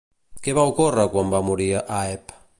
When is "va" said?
0.59-0.63, 1.35-1.43